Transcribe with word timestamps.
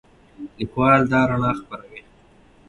لیکوال 0.57 0.99
دا 1.11 1.19
رڼا 1.29 1.51
خپروي. 1.59 2.01